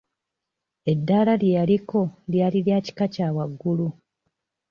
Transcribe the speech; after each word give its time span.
Eddaala 0.91 1.33
lye 1.41 1.49
yaliko 1.57 2.01
lyali 2.31 2.59
lya 2.65 2.77
kika 2.85 3.05
kya 3.13 3.27
waggulu 3.35 3.87
nnyo. 3.91 3.99